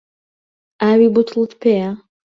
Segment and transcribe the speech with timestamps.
[0.81, 1.89] ئاوی بوتڵت پێیە؟